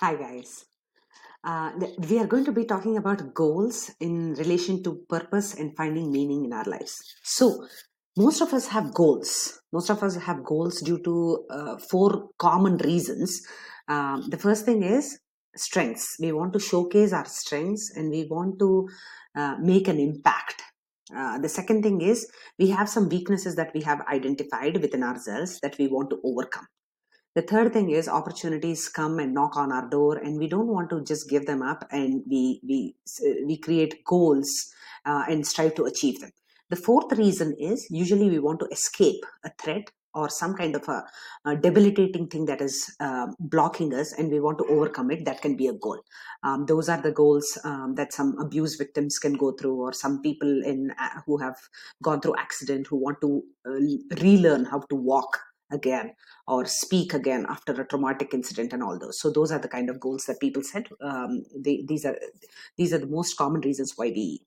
[0.00, 0.66] Hi, guys.
[1.42, 1.70] Uh,
[2.10, 6.44] we are going to be talking about goals in relation to purpose and finding meaning
[6.44, 6.98] in our lives.
[7.22, 7.66] So,
[8.14, 9.58] most of us have goals.
[9.72, 13.40] Most of us have goals due to uh, four common reasons.
[13.88, 15.18] Um, the first thing is
[15.56, 16.16] strengths.
[16.20, 18.88] We want to showcase our strengths and we want to
[19.34, 20.62] uh, make an impact.
[21.16, 25.58] Uh, the second thing is we have some weaknesses that we have identified within ourselves
[25.60, 26.66] that we want to overcome
[27.36, 30.88] the third thing is opportunities come and knock on our door and we don't want
[30.88, 32.94] to just give them up and we we
[33.46, 34.50] we create goals
[35.04, 36.30] uh, and strive to achieve them.
[36.70, 40.88] The fourth reason is usually we want to escape a threat or some kind of
[40.88, 41.04] a,
[41.44, 45.26] a debilitating thing that is uh, blocking us and we want to overcome it.
[45.26, 46.00] That can be a goal.
[46.42, 50.22] Um, those are the goals um, that some abuse victims can go through or some
[50.22, 51.56] people in uh, who have
[52.02, 55.38] gone through accident who want to uh, relearn how to walk
[55.70, 56.12] again
[56.46, 59.20] or speak again after a traumatic incident and all those.
[59.20, 60.86] So those are the kind of goals that people set.
[61.00, 62.16] Um, they, these are
[62.76, 64.42] these are the most common reasons why we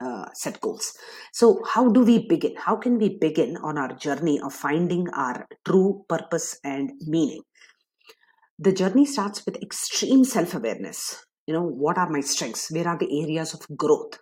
[0.00, 0.92] uh, set goals.
[1.32, 2.54] So how do we begin?
[2.56, 7.42] How can we begin on our journey of finding our true purpose and meaning?
[8.58, 11.24] The journey starts with extreme self-awareness.
[11.46, 12.70] You know what are my strengths?
[12.70, 14.18] Where are the areas of growth?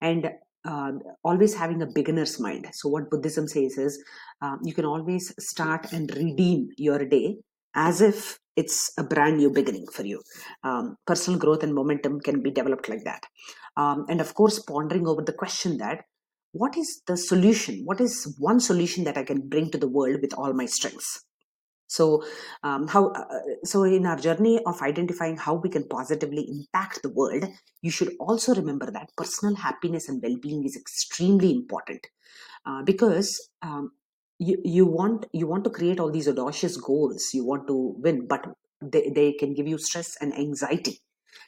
[0.00, 0.30] And
[0.64, 2.66] uh, always having a beginner's mind.
[2.72, 4.02] So, what Buddhism says is
[4.42, 7.36] uh, you can always start and redeem your day
[7.74, 10.22] as if it's a brand new beginning for you.
[10.62, 13.24] Um, personal growth and momentum can be developed like that.
[13.76, 16.04] Um, and of course, pondering over the question that
[16.52, 17.82] what is the solution?
[17.84, 21.24] What is one solution that I can bring to the world with all my strengths?
[21.94, 22.24] So,
[22.64, 27.02] um, how uh, uh, so in our journey of identifying how we can positively impact
[27.02, 27.44] the world,
[27.82, 32.08] you should also remember that personal happiness and well-being is extremely important
[32.66, 33.92] uh, because um,
[34.38, 38.26] you you want you want to create all these audacious goals, you want to win,
[38.26, 38.44] but
[38.82, 40.98] they, they can give you stress and anxiety.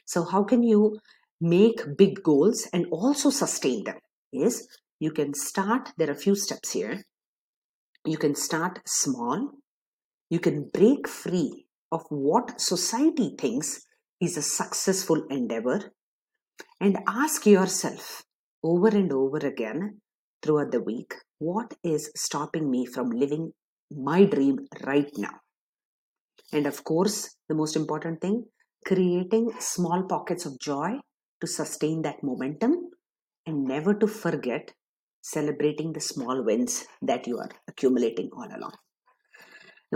[0.04, 1.00] So, how can you
[1.40, 3.98] make big goals and also sustain them?
[4.32, 4.68] Is
[5.00, 5.92] you can start.
[5.98, 7.02] There are a few steps here.
[8.04, 9.50] You can start small
[10.28, 13.86] you can break free of what society thinks
[14.20, 15.92] is a successful endeavor
[16.80, 18.24] and ask yourself
[18.62, 20.00] over and over again
[20.42, 23.52] throughout the week what is stopping me from living
[23.90, 25.40] my dream right now?
[26.52, 28.44] And of course, the most important thing
[28.84, 30.92] creating small pockets of joy
[31.40, 32.90] to sustain that momentum
[33.46, 34.72] and never to forget
[35.22, 38.72] celebrating the small wins that you are accumulating all along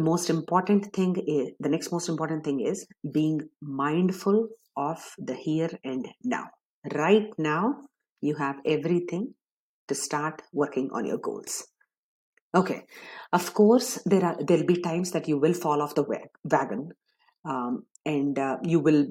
[0.00, 5.34] the most important thing is the next most important thing is being mindful of the
[5.34, 6.46] here and now.
[6.94, 7.64] Right now
[8.22, 9.34] you have everything
[9.88, 11.66] to start working on your goals.
[12.54, 12.80] Okay
[13.32, 16.06] of course there are there'll be times that you will fall off the
[16.54, 16.88] wagon
[17.44, 19.06] um, and uh, you will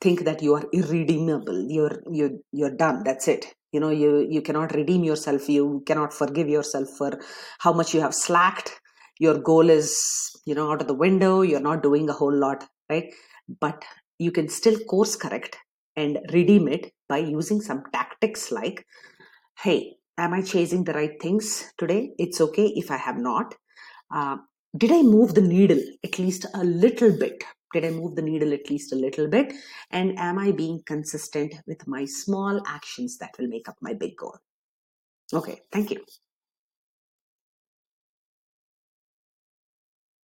[0.00, 3.46] think that you are irredeemable you're you're you're done that's it.
[3.70, 7.12] You know you you cannot redeem yourself you cannot forgive yourself for
[7.60, 8.80] how much you have slacked
[9.18, 9.96] your goal is
[10.44, 13.12] you know out of the window you're not doing a whole lot right?
[13.60, 13.84] But
[14.18, 15.56] you can still course correct
[15.96, 18.86] and redeem it by using some tactics like
[19.62, 22.12] hey am i chasing the right things today?
[22.18, 23.54] It's okay if i have not.
[24.14, 24.36] Uh,
[24.76, 27.44] did i move the needle at least a little bit?
[27.72, 29.52] Did i move the needle at least a little bit?
[29.90, 34.16] And am i being consistent with my small actions that will make up my big
[34.16, 34.36] goal?
[35.32, 36.04] Okay thank you